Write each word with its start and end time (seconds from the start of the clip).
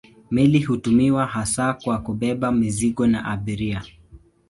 Meli 0.31 0.61
hutumiwa 0.61 1.25
hasa 1.27 1.73
kwa 1.73 2.01
kubeba 2.01 2.51
mizigo 2.51 3.07
na 3.07 3.25
abiria. 3.25 3.83